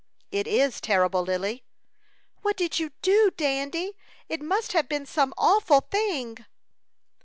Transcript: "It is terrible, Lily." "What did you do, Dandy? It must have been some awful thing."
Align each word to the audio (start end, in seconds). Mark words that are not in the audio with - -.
"It 0.31 0.47
is 0.47 0.81
terrible, 0.81 1.21
Lily." 1.21 1.63
"What 2.41 2.57
did 2.57 2.79
you 2.79 2.89
do, 3.03 3.29
Dandy? 3.37 3.95
It 4.29 4.41
must 4.41 4.73
have 4.73 4.89
been 4.89 5.05
some 5.05 5.31
awful 5.37 5.81
thing." 5.81 6.43